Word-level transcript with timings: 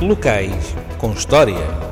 Locais 0.00 0.74
com 0.98 1.12
História. 1.12 1.89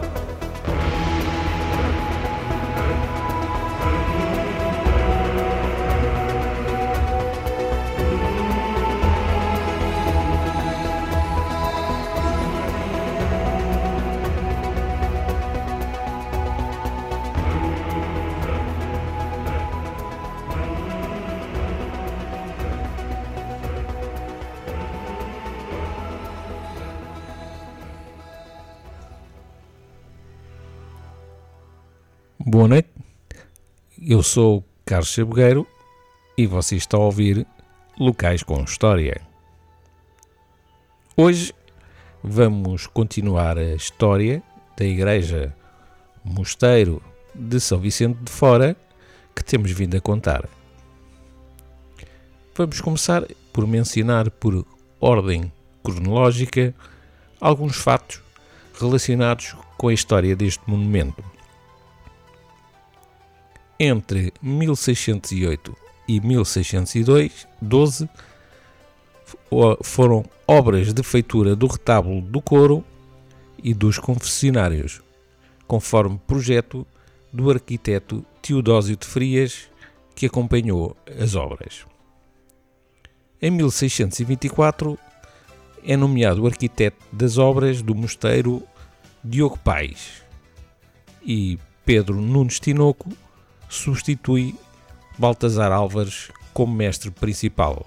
Boa 32.58 32.66
noite, 32.66 32.88
eu 34.02 34.20
sou 34.20 34.64
Carlos 34.84 35.12
Chabogueiro 35.12 35.64
e 36.36 36.44
você 36.44 36.74
está 36.74 36.96
a 36.96 37.00
ouvir 37.00 37.46
Locais 37.96 38.42
com 38.42 38.64
História. 38.64 39.20
Hoje 41.16 41.54
vamos 42.20 42.88
continuar 42.88 43.56
a 43.56 43.76
história 43.76 44.42
da 44.76 44.84
Igreja 44.84 45.54
Mosteiro 46.24 47.00
de 47.32 47.60
São 47.60 47.78
Vicente 47.78 48.18
de 48.24 48.32
Fora 48.32 48.76
que 49.36 49.44
temos 49.44 49.70
vindo 49.70 49.96
a 49.96 50.00
contar. 50.00 50.48
Vamos 52.56 52.80
começar 52.80 53.24
por 53.52 53.68
mencionar 53.68 54.32
por 54.32 54.66
ordem 55.00 55.52
cronológica 55.80 56.74
alguns 57.40 57.76
fatos 57.76 58.20
relacionados 58.80 59.54
com 59.76 59.86
a 59.86 59.94
história 59.94 60.34
deste 60.34 60.68
monumento 60.68 61.37
entre 63.78 64.32
1608 64.42 65.76
e 66.08 66.20
1612 66.20 68.08
foram 69.82 70.24
obras 70.46 70.92
de 70.92 71.02
feitura 71.02 71.54
do 71.54 71.66
retábulo 71.66 72.20
do 72.22 72.40
coro 72.40 72.84
e 73.62 73.74
dos 73.74 73.98
confessionários, 73.98 75.02
conforme 75.66 76.18
projeto 76.26 76.86
do 77.32 77.50
arquiteto 77.50 78.24
Teodósio 78.40 78.96
de 78.96 79.06
Frias, 79.06 79.68
que 80.14 80.26
acompanhou 80.26 80.96
as 81.20 81.34
obras. 81.34 81.86
Em 83.40 83.50
1624 83.50 84.98
é 85.84 85.96
nomeado 85.96 86.46
arquiteto 86.46 87.04
das 87.12 87.38
obras 87.38 87.82
do 87.82 87.94
mosteiro 87.94 88.62
Diogo 89.22 89.58
Pais 89.58 90.22
e 91.22 91.58
Pedro 91.84 92.20
Nunes 92.20 92.58
Tinoco 92.58 93.08
substitui 93.68 94.54
Baltazar 95.18 95.72
Álvares 95.72 96.30
como 96.52 96.74
mestre 96.74 97.10
principal. 97.10 97.86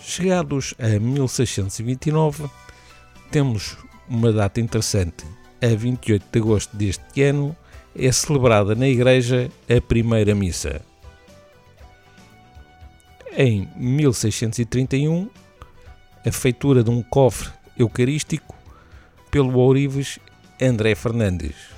Chegados 0.00 0.74
a 0.78 0.98
1629, 1.00 2.48
temos 3.30 3.76
uma 4.08 4.32
data 4.32 4.60
interessante. 4.60 5.24
A 5.60 5.74
28 5.74 6.26
de 6.30 6.38
agosto 6.38 6.76
deste 6.76 7.22
ano 7.22 7.56
é 7.94 8.12
celebrada 8.12 8.74
na 8.74 8.86
igreja 8.86 9.50
a 9.68 9.80
primeira 9.80 10.34
missa. 10.34 10.82
Em 13.36 13.68
1631, 13.76 15.28
a 16.24 16.32
feitura 16.32 16.84
de 16.84 16.90
um 16.90 17.02
cofre 17.02 17.50
eucarístico 17.78 18.54
pelo 19.30 19.58
ourives 19.58 20.18
André 20.60 20.94
Fernandes 20.94 21.75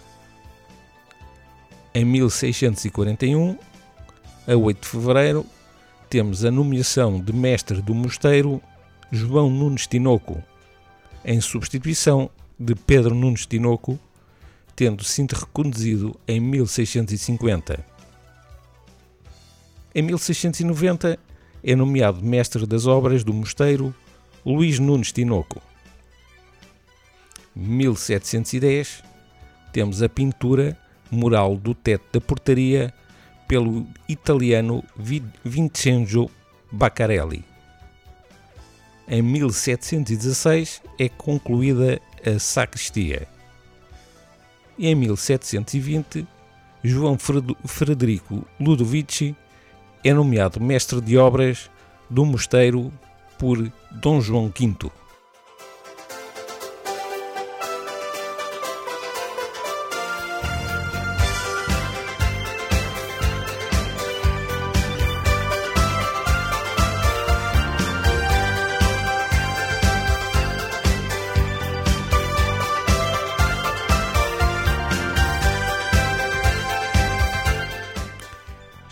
em 1.98 2.04
1641, 2.04 3.58
a 4.46 4.54
8 4.54 4.80
de 4.80 4.88
fevereiro, 4.88 5.44
temos 6.08 6.44
a 6.44 6.50
nomeação 6.50 7.20
de 7.20 7.32
mestre 7.32 7.82
do 7.82 7.92
mosteiro 7.92 8.62
João 9.10 9.50
Nunes 9.50 9.88
Tinoco, 9.88 10.40
em 11.24 11.40
substituição 11.40 12.30
de 12.56 12.76
Pedro 12.76 13.16
Nunes 13.16 13.46
Tinoco, 13.46 13.98
tendo 14.76 15.02
sido 15.02 15.32
reconduzido 15.32 16.14
em 16.28 16.38
1650. 16.38 17.84
Em 19.92 20.02
1690 20.02 21.18
é 21.64 21.74
nomeado 21.74 22.22
mestre 22.22 22.64
das 22.64 22.86
obras 22.86 23.24
do 23.24 23.34
mosteiro 23.34 23.92
Luís 24.46 24.78
Nunes 24.78 25.10
Tinoco. 25.10 25.60
1710 27.56 29.02
temos 29.72 30.00
a 30.00 30.08
pintura 30.08 30.78
mural 31.10 31.56
do 31.56 31.74
teto 31.74 32.04
da 32.12 32.20
portaria 32.20 32.92
pelo 33.46 33.86
italiano 34.08 34.84
Vincenzo 35.44 36.30
Baccarelli. 36.70 37.44
Em 39.08 39.22
1716 39.22 40.82
é 40.98 41.08
concluída 41.08 42.00
a 42.26 42.38
sacristia. 42.38 43.26
E 44.76 44.86
em 44.86 44.94
1720, 44.94 46.26
João 46.84 47.16
Frederico 47.18 48.46
Ludovici 48.60 49.34
é 50.04 50.12
nomeado 50.12 50.60
mestre 50.60 51.00
de 51.00 51.16
obras 51.16 51.70
do 52.08 52.24
mosteiro 52.24 52.92
por 53.38 53.72
Dom 53.90 54.20
João 54.20 54.52
V. 54.56 54.90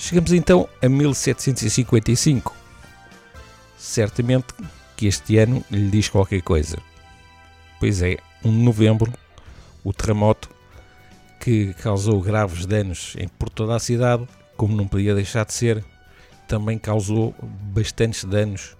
Chegamos 0.07 0.33
então 0.33 0.69
a 0.81 0.89
1755. 0.89 2.55
Certamente 3.77 4.55
que 4.97 5.09
este 5.09 5.37
ano 5.37 5.65
lhe 5.69 5.91
diz 5.91 6.09
qualquer 6.09 6.43
coisa. 6.43 6.79
Pois 7.81 8.01
é, 8.03 8.17
1 8.45 8.49
de 8.49 8.57
novembro, 8.57 9.13
o 9.83 9.93
terremoto 9.93 10.49
que 11.41 11.75
causou 11.83 12.21
graves 12.21 12.67
danos 12.67 13.17
em 13.19 13.27
por 13.27 13.51
toda 13.51 13.75
a 13.75 13.81
cidade, 13.81 14.25
como 14.57 14.77
não 14.77 14.87
podia 14.87 15.13
deixar 15.13 15.45
de 15.45 15.53
ser, 15.53 15.85
também 16.47 16.79
causou 16.79 17.35
bastantes 17.75 18.23
danos 18.23 18.77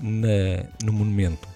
na, 0.00 0.64
no 0.82 0.94
monumento. 0.94 1.46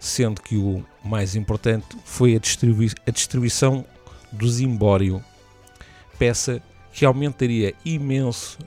Sendo 0.00 0.42
que 0.42 0.56
o 0.56 0.84
mais 1.04 1.36
importante 1.36 1.86
foi 2.04 2.34
a, 2.34 2.40
distribui 2.40 2.90
a 3.06 3.12
distribuição 3.12 3.84
do 4.32 4.50
zimbório, 4.50 5.24
peça 6.18 6.60
que 6.92 7.04
aumentaria 7.04 7.74
imenso 7.84 8.58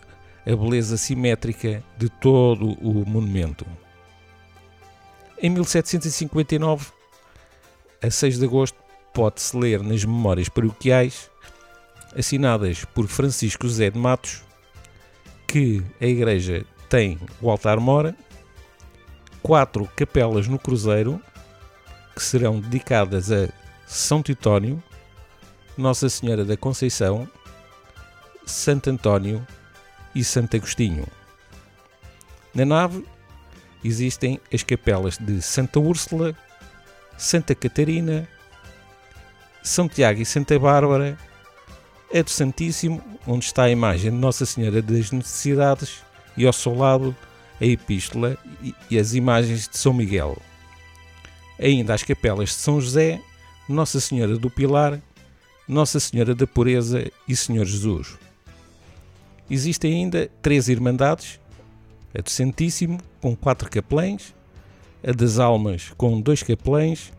a 0.45 0.55
beleza 0.55 0.97
simétrica 0.97 1.83
de 1.97 2.09
todo 2.09 2.73
o 2.81 3.05
monumento. 3.07 3.65
Em 5.41 5.49
1759, 5.49 6.87
a 8.01 8.09
6 8.09 8.39
de 8.39 8.45
agosto, 8.45 8.77
pode-se 9.13 9.57
ler 9.57 9.81
nas 9.81 10.03
memórias 10.03 10.49
paroquiais, 10.49 11.29
assinadas 12.17 12.85
por 12.85 13.07
Francisco 13.07 13.67
José 13.67 13.89
de 13.89 13.97
Matos, 13.97 14.43
que 15.47 15.83
a 15.99 16.05
igreja 16.05 16.65
tem 16.89 17.19
o 17.41 17.49
altar-mora, 17.49 18.15
quatro 19.41 19.89
capelas 19.95 20.47
no 20.47 20.59
cruzeiro, 20.59 21.21
que 22.15 22.23
serão 22.23 22.59
dedicadas 22.59 23.31
a 23.31 23.49
São 23.85 24.21
Titónio, 24.21 24.81
Nossa 25.77 26.09
Senhora 26.09 26.45
da 26.45 26.55
Conceição 26.55 27.27
Santo 28.51 28.89
António 28.89 29.45
e 30.13 30.23
Santo 30.23 30.55
Agostinho. 30.55 31.07
Na 32.53 32.65
nave 32.65 33.05
existem 33.83 34.39
as 34.53 34.61
capelas 34.61 35.17
de 35.17 35.41
Santa 35.41 35.79
Úrsula, 35.79 36.35
Santa 37.17 37.55
Catarina, 37.55 38.27
São 39.63 39.87
Tiago 39.87 40.21
e 40.21 40.25
Santa 40.25 40.59
Bárbara, 40.59 41.17
a 42.13 42.21
do 42.21 42.29
Santíssimo, 42.29 43.01
onde 43.25 43.45
está 43.45 43.63
a 43.63 43.69
imagem 43.69 44.11
de 44.11 44.17
Nossa 44.17 44.45
Senhora 44.45 44.81
das 44.81 45.11
Necessidades, 45.11 46.03
e 46.35 46.45
ao 46.45 46.53
seu 46.53 46.75
lado 46.75 47.15
a 47.59 47.65
Epístola 47.65 48.37
e 48.89 48.97
as 48.97 49.13
imagens 49.13 49.67
de 49.67 49.77
São 49.77 49.93
Miguel. 49.93 50.37
Ainda 51.59 51.93
as 51.93 52.03
capelas 52.03 52.49
de 52.49 52.55
São 52.55 52.81
José, 52.81 53.21
Nossa 53.69 53.99
Senhora 53.99 54.37
do 54.37 54.49
Pilar, 54.49 54.99
Nossa 55.67 55.99
Senhora 55.99 56.33
da 56.35 56.47
Pureza 56.47 57.09
e 57.27 57.35
Senhor 57.35 57.65
Jesus. 57.65 58.17
Existem 59.53 59.95
ainda 59.95 60.31
três 60.41 60.69
Irmandades, 60.69 61.37
a 62.17 62.21
do 62.21 62.29
Santíssimo, 62.29 62.97
com 63.19 63.35
quatro 63.35 63.69
capelães, 63.69 64.33
a 65.05 65.11
das 65.11 65.39
Almas 65.39 65.91
com 65.97 66.21
dois 66.21 66.41
capelães 66.41 67.11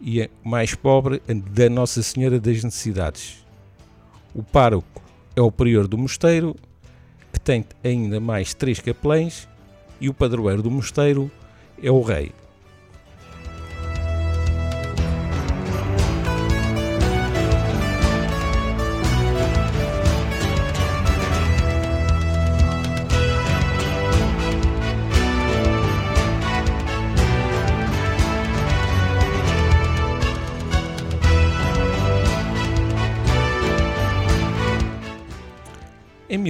e 0.00 0.22
a 0.22 0.28
mais 0.42 0.74
pobre 0.74 1.22
a 1.28 1.32
da 1.32 1.70
Nossa 1.70 2.02
Senhora 2.02 2.40
das 2.40 2.64
Necessidades. 2.64 3.46
O 4.34 4.42
pároco 4.42 5.00
é 5.36 5.40
o 5.40 5.52
prior 5.52 5.86
do 5.86 5.96
mosteiro, 5.96 6.56
que 7.32 7.38
tem 7.38 7.64
ainda 7.84 8.18
mais 8.18 8.52
três 8.52 8.80
capelães, 8.80 9.46
e 10.00 10.08
o 10.08 10.14
padroeiro 10.14 10.62
do 10.62 10.70
mosteiro 10.70 11.30
é 11.80 11.92
o 11.92 12.02
rei. 12.02 12.32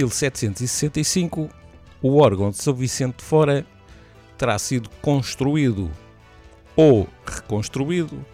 1765, 0.07 1.49
o 2.01 2.17
órgão 2.17 2.49
de 2.49 2.57
São 2.57 2.73
Vicente 2.73 3.17
de 3.17 3.23
Fora 3.23 3.65
terá 4.37 4.57
sido 4.59 4.89
construído 5.01 5.89
ou 6.75 7.07
reconstruído, 7.25 8.25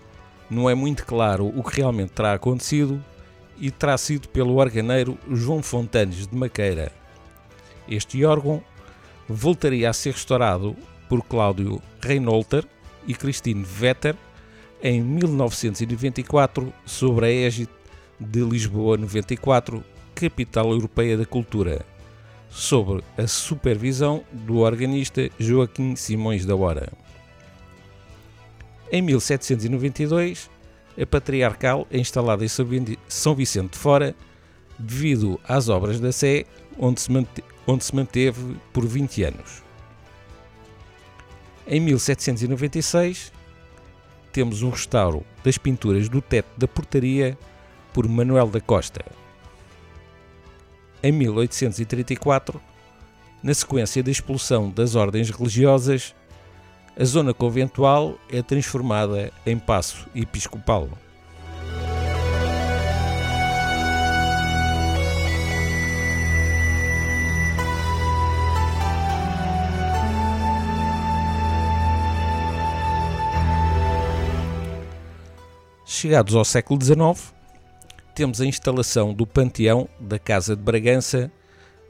não 0.50 0.70
é 0.70 0.74
muito 0.74 1.06
claro 1.06 1.48
o 1.56 1.64
que 1.64 1.78
realmente 1.78 2.14
terá 2.14 2.34
acontecido, 2.34 3.04
e 3.60 3.70
terá 3.70 3.98
sido 3.98 4.30
pelo 4.30 4.56
organeiro 4.56 5.18
João 5.30 5.62
Fontanes 5.62 6.26
de 6.26 6.36
Maqueira. 6.36 6.92
Este 7.88 8.24
órgão 8.24 8.64
voltaria 9.28 9.90
a 9.90 9.94
ser 9.94 10.14
restaurado 10.14 10.76
por 11.10 11.22
Cláudio 11.24 11.82
Reinolter 12.02 12.66
e 13.06 13.14
Christine 13.14 13.64
Vetter 13.64 14.16
em 14.82 15.02
1994 15.02 16.74
sob 16.86 17.26
a 17.26 17.30
égide 17.30 17.72
de 18.20 18.42
Lisboa 18.42 18.98
94 18.98 19.84
Capital 20.20 20.72
Europeia 20.72 21.18
da 21.18 21.26
Cultura, 21.26 21.86
sob 22.50 23.02
a 23.18 23.26
supervisão 23.26 24.22
do 24.34 24.58
organista 24.58 25.30
Joaquim 25.40 25.96
Simões 25.96 26.46
da 26.46 26.58
Hora. 26.58 26.92
Em 28.92 29.02
1792, 29.02 30.50
a 31.02 31.06
Patriarcal 31.06 31.88
é 31.90 31.98
instalada 31.98 32.44
em 32.44 32.50
São 33.08 33.34
Vicente 33.34 33.72
de 33.72 33.78
Fora 33.78 34.14
devido 34.78 35.40
às 35.48 35.70
obras 35.70 36.02
da 36.02 36.12
Sé, 36.12 36.44
onde 36.78 37.00
se, 37.00 37.10
onde 37.66 37.86
se 37.86 37.96
manteve 37.96 38.58
por 38.74 38.86
20 38.86 39.24
anos. 39.24 39.64
Em 41.66 41.80
1796, 41.80 43.32
temos 44.34 44.64
um 44.64 44.70
restauro 44.70 45.24
das 45.46 45.58
pinturas 45.58 46.10
do 46.10 46.22
teto 46.22 46.50
da 46.58 46.68
portaria 46.68 47.38
por 47.94 48.06
Manuel 48.06 48.48
da 48.48 48.60
Costa 48.60 49.06
em 51.02 51.12
1834, 51.12 52.62
na 53.42 53.54
sequência 53.54 54.04
da 54.04 54.12
expulsão 54.12 54.70
das 54.70 54.96
ordens 54.96 55.30
religiosas, 55.30 56.14
a 57.00 57.06
zona 57.06 57.34
conventual 57.34 58.18
é 58.30 58.42
transformada 58.42 59.32
em 59.46 59.58
passo 59.58 60.08
episcopal. 60.14 60.90
Chegados 75.86 76.36
ao 76.36 76.46
século 76.46 76.80
XIX, 76.82 77.34
temos 78.20 78.42
a 78.42 78.46
instalação 78.46 79.14
do 79.14 79.26
panteão 79.26 79.88
da 79.98 80.20
Casa 80.20 80.54
de 80.54 80.62
Bragança 80.62 81.32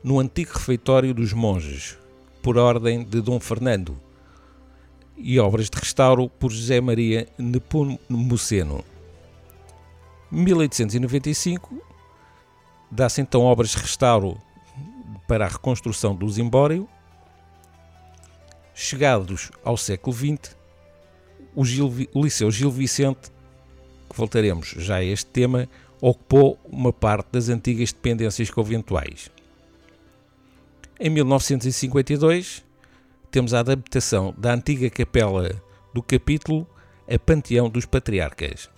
no 0.03 0.19
antigo 0.19 0.51
refeitório 0.53 1.11
dos 1.11 1.33
monges, 1.33 1.97
por 2.43 2.55
ordem 2.55 3.03
de 3.03 3.19
Dom 3.19 3.39
Fernando, 3.39 3.99
e 5.17 5.39
obras 5.39 5.71
de 5.71 5.79
restauro 5.79 6.29
por 6.29 6.51
José 6.51 6.79
Maria 6.79 7.27
Nepomuceno. 7.35 8.85
1895 10.29 11.81
dá-se 12.91 13.21
então 13.21 13.41
obras 13.41 13.71
de 13.71 13.77
restauro 13.77 14.37
para 15.27 15.45
a 15.45 15.49
reconstrução 15.49 16.13
do 16.15 16.29
Zimbório. 16.29 16.87
Chegados 18.75 19.49
ao 19.65 19.75
século 19.75 20.15
XX, 20.15 20.55
o, 21.55 21.65
Gil, 21.65 21.91
o 22.13 22.23
Liceu 22.23 22.51
Gil 22.51 22.69
Vicente, 22.69 23.31
que 24.07 24.15
voltaremos 24.15 24.75
já 24.77 24.97
a 24.97 25.03
este 25.03 25.25
tema, 25.25 25.67
ocupou 26.01 26.60
uma 26.66 26.94
parte 26.94 27.28
das 27.31 27.50
antigas 27.50 27.92
dependências 27.92 28.50
conventuais. 28.50 29.30
Em 31.00 31.10
1952, 31.10 32.63
temos 33.31 33.54
a 33.54 33.60
adaptação 33.60 34.34
da 34.38 34.54
antiga 34.54 34.90
capela 34.90 35.50
do 35.94 36.01
capítulo 36.01 36.68
a 37.10 37.18
Panteão 37.18 37.69
dos 37.69 37.86
Patriarcas. 37.86 38.69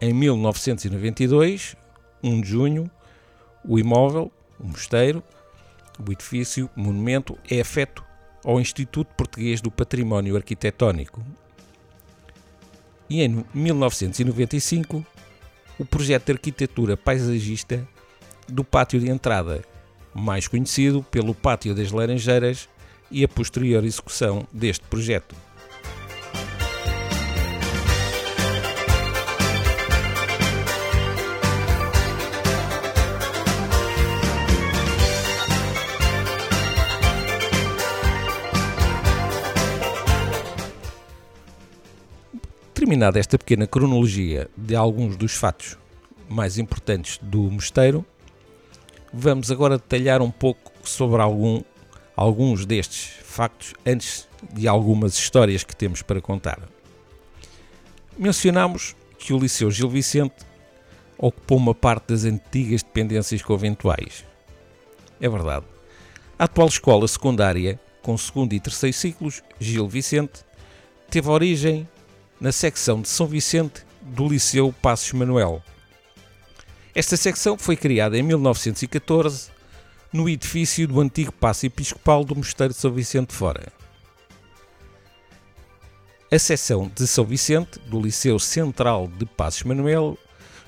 Em 0.00 0.12
1992, 0.12 1.74
1 2.22 2.40
de 2.40 2.48
junho, 2.48 2.90
o 3.64 3.78
imóvel, 3.78 4.30
o 4.60 4.66
mosteiro, 4.66 5.22
o 5.98 6.12
edifício, 6.12 6.68
o 6.76 6.80
monumento 6.80 7.38
é 7.50 7.60
afeto 7.60 8.04
ao 8.44 8.60
Instituto 8.60 9.08
Português 9.16 9.60
do 9.60 9.70
Património 9.70 10.36
Arquitetónico. 10.36 11.24
E 13.08 13.22
em 13.22 13.44
1995, 13.54 15.04
o 15.78 15.84
projeto 15.84 16.26
de 16.26 16.32
arquitetura 16.32 16.96
paisagista 16.96 17.86
do 18.48 18.64
pátio 18.64 19.00
de 19.00 19.10
entrada, 19.10 19.64
mais 20.14 20.48
conhecido 20.48 21.02
pelo 21.02 21.34
Pátio 21.34 21.74
das 21.74 21.90
Laranjeiras, 21.90 22.68
e 23.10 23.22
a 23.22 23.28
posterior 23.28 23.84
execução 23.84 24.46
deste 24.52 24.84
projeto. 24.86 25.34
Terminada 42.86 43.18
esta 43.18 43.36
pequena 43.36 43.66
cronologia 43.66 44.48
de 44.56 44.76
alguns 44.76 45.16
dos 45.16 45.34
fatos 45.34 45.76
mais 46.28 46.56
importantes 46.56 47.18
do 47.20 47.50
mosteiro, 47.50 48.06
vamos 49.12 49.50
agora 49.50 49.76
detalhar 49.76 50.22
um 50.22 50.30
pouco 50.30 50.70
sobre 50.84 51.20
algum, 51.20 51.64
alguns 52.14 52.64
destes 52.64 53.10
factos 53.24 53.74
antes 53.84 54.28
de 54.52 54.68
algumas 54.68 55.18
histórias 55.18 55.64
que 55.64 55.74
temos 55.74 56.00
para 56.00 56.20
contar. 56.20 56.60
Mencionamos 58.16 58.94
que 59.18 59.34
o 59.34 59.38
Liceu 59.40 59.68
Gil 59.68 59.90
Vicente 59.90 60.46
ocupou 61.18 61.58
uma 61.58 61.74
parte 61.74 62.12
das 62.12 62.22
antigas 62.22 62.84
dependências 62.84 63.42
conventuais. 63.42 64.24
É 65.20 65.28
verdade. 65.28 65.66
A 66.38 66.44
atual 66.44 66.68
escola 66.68 67.08
secundária, 67.08 67.80
com 68.00 68.16
segundo 68.16 68.52
e 68.52 68.60
terceiro 68.60 68.96
ciclos, 68.96 69.42
Gil 69.58 69.88
Vicente, 69.88 70.44
teve 71.10 71.28
origem 71.28 71.88
na 72.40 72.52
secção 72.52 73.00
de 73.00 73.08
São 73.08 73.26
Vicente 73.26 73.82
do 74.02 74.28
Liceu 74.28 74.72
Passos 74.82 75.12
Manuel. 75.12 75.62
Esta 76.94 77.16
secção 77.16 77.58
foi 77.58 77.76
criada 77.76 78.16
em 78.18 78.22
1914 78.22 79.50
no 80.12 80.28
edifício 80.28 80.86
do 80.86 81.00
antigo 81.00 81.32
Passo 81.32 81.66
Episcopal 81.66 82.24
do 82.24 82.36
Mosteiro 82.36 82.72
de 82.72 82.78
São 82.78 82.92
Vicente 82.92 83.30
de 83.30 83.34
Fora. 83.34 83.72
A 86.30 86.38
seção 86.38 86.90
de 86.94 87.06
São 87.06 87.24
Vicente, 87.24 87.78
do 87.80 88.00
Liceu 88.00 88.38
Central 88.38 89.08
de 89.08 89.24
Passos 89.24 89.62
Manuel, 89.62 90.18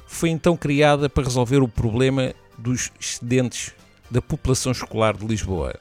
foi 0.06 0.30
então 0.30 0.56
criada 0.56 1.08
para 1.08 1.25
resolver 1.25 1.58
o 1.58 1.68
problema 1.68 2.34
dos 2.56 2.90
excedentes 2.98 3.75
da 4.10 4.22
população 4.22 4.72
escolar 4.72 5.16
de 5.16 5.26
Lisboa. 5.26 5.78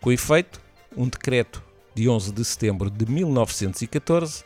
Com 0.00 0.12
efeito, 0.12 0.60
um 0.96 1.08
decreto 1.08 1.62
de 1.94 2.08
11 2.08 2.32
de 2.32 2.44
setembro 2.44 2.90
de 2.90 3.06
1914 3.06 4.44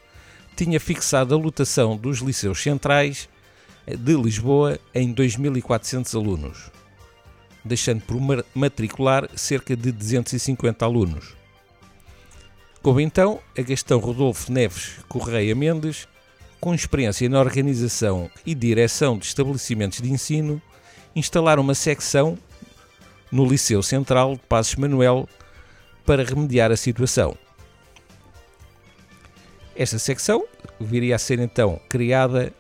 tinha 0.57 0.79
fixado 0.79 1.35
a 1.35 1.39
lotação 1.39 1.97
dos 1.97 2.19
liceus 2.19 2.63
centrais 2.63 3.29
de 3.87 4.15
Lisboa 4.15 4.79
em 4.95 5.13
2.400 5.15 6.15
alunos, 6.15 6.71
deixando 7.65 8.03
por 8.03 8.45
matricular 8.55 9.29
cerca 9.35 9.77
de 9.77 9.91
250 9.91 10.85
alunos. 10.85 11.35
Como 12.83 13.01
então 13.01 13.41
a 13.59 13.63
Gastão 13.63 13.99
Rodolfo 13.99 14.51
Neves 14.51 14.97
Correia 15.09 15.55
Mendes, 15.55 16.09
com 16.61 16.75
experiência 16.75 17.29
na 17.29 17.41
organização 17.41 18.31
e 18.45 18.55
direção 18.55 19.19
de 19.19 19.27
estabelecimentos 19.27 20.01
de 20.01 20.11
ensino, 20.11 20.61
instalar 21.15 21.59
uma 21.59 21.75
secção 21.75 22.39
no 23.31 23.47
Liceu 23.47 23.83
Central 23.83 24.35
de 24.35 24.41
Passos 24.49 24.77
Manuel 24.77 25.29
para 26.05 26.25
remediar 26.25 26.71
a 26.71 26.77
situação. 26.77 27.37
Esta 29.81 29.99
secção 29.99 30.45
viria 30.79 31.17
a 31.17 31.19
ser 31.19 31.39
então 31.39 31.81
criada 31.89 32.53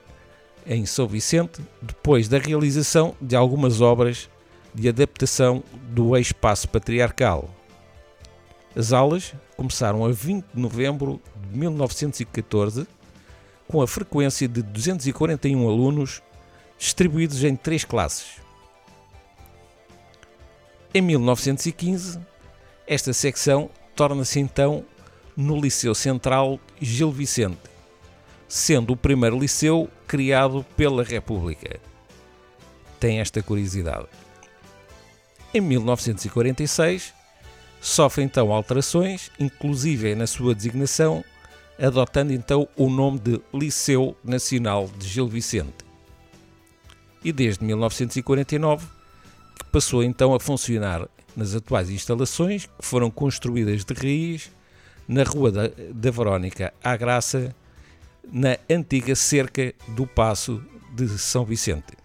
em 0.67 0.87
São 0.87 1.07
Vicente 1.07 1.61
depois 1.83 2.29
da 2.29 2.39
realização 2.39 3.15
de 3.21 3.37
algumas 3.37 3.83
obras 3.83 4.31
de 4.75 4.89
adaptação 4.89 5.62
do 5.91 6.17
ex-espaço 6.17 6.67
patriarcal. 6.71 7.50
As 8.75 8.95
aulas 8.95 9.35
começaram 9.55 10.03
a 10.03 10.11
20 10.11 10.47
de 10.55 10.59
novembro 10.59 11.21
de 11.37 11.59
1914, 11.59 12.87
com 13.69 13.83
a 13.83 13.87
frequência 13.87 14.49
de 14.49 14.62
241 14.62 15.69
alunos, 15.69 16.23
distribuídos 16.79 17.45
em 17.45 17.55
três 17.55 17.85
classes. 17.85 18.41
Em 20.95 21.03
1915, 21.03 22.19
esta 22.87 23.12
secção 23.12 23.69
torna-se 23.95 24.41
então 24.41 24.87
no 25.37 25.61
Liceu 25.61 25.95
Central 25.95 26.59
Gil 26.80 27.12
Vicente, 27.12 27.58
sendo 28.49 28.92
o 28.92 28.96
primeiro 28.96 29.38
liceu 29.38 29.88
criado 30.06 30.64
pela 30.76 31.04
República. 31.04 31.78
Tem 32.99 33.20
esta 33.20 33.42
curiosidade. 33.42 34.06
Em 35.52 35.60
1946, 35.60 37.12
sofre 37.80 38.22
então 38.22 38.52
alterações, 38.52 39.30
inclusive 39.38 40.14
na 40.14 40.26
sua 40.26 40.54
designação, 40.54 41.25
adotando 41.78 42.32
então 42.32 42.68
o 42.76 42.88
nome 42.88 43.18
de 43.18 43.40
Liceu 43.52 44.16
Nacional 44.22 44.88
de 44.99 45.08
Gil 45.08 45.28
Vicente. 45.28 45.84
E 47.25 47.32
desde 47.32 47.64
1949 47.64 48.87
que 49.58 49.64
passou 49.66 50.02
então 50.02 50.34
a 50.34 50.40
funcionar 50.40 51.06
nas 51.37 51.54
atuais 51.54 51.90
instalações 51.90 52.66
que 52.66 52.87
foram 52.87 53.10
construídas 53.10 53.84
de 53.84 53.94
raiz 53.94 54.50
na 55.09 55.23
Rua 55.23 55.50
da, 55.50 55.71
da 55.92 56.11
Verónica 56.11 56.73
à 56.83 56.97
Graça, 56.97 57.54
na 58.33 58.57
antiga 58.69 59.14
cerca 59.14 59.75
do 59.88 60.07
Passo 60.07 60.62
de 60.95 61.09
São 61.19 61.45
Vicente. 61.45 62.00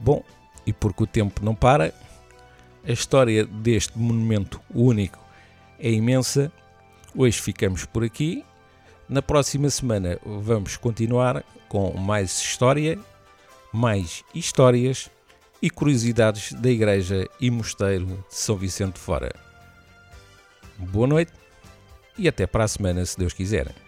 Bom, 0.00 0.22
e 0.66 0.72
porque 0.72 1.02
o 1.02 1.06
tempo 1.06 1.44
não 1.44 1.54
para, 1.54 1.92
a 2.88 2.92
história 2.92 3.44
deste 3.44 3.98
monumento 3.98 4.58
único 4.74 5.18
é 5.78 5.90
imensa. 5.90 6.50
Hoje 7.14 7.38
ficamos 7.40 7.84
por 7.84 8.02
aqui. 8.02 8.42
Na 9.06 9.20
próxima 9.20 9.68
semana 9.68 10.18
vamos 10.24 10.78
continuar 10.78 11.44
com 11.68 11.92
mais 11.92 12.40
história, 12.40 12.98
mais 13.70 14.24
histórias 14.34 15.10
e 15.60 15.68
curiosidades 15.68 16.54
da 16.54 16.70
Igreja 16.70 17.28
e 17.38 17.50
Mosteiro 17.50 18.06
de 18.06 18.34
São 18.34 18.56
Vicente 18.56 18.94
de 18.94 19.00
Fora. 19.00 19.34
Boa 20.78 21.06
noite 21.06 21.32
e 22.16 22.26
até 22.26 22.46
para 22.46 22.64
a 22.64 22.68
semana, 22.68 23.04
se 23.04 23.18
Deus 23.18 23.34
quiser. 23.34 23.87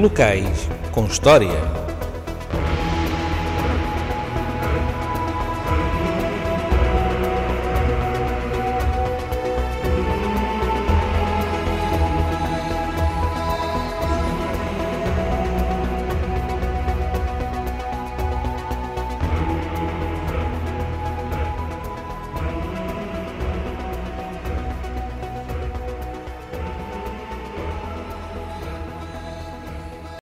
Locais 0.00 0.68
com 0.92 1.04
história. 1.06 1.77